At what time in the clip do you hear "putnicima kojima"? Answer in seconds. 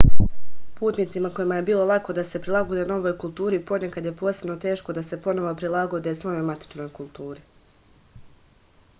0.77-1.55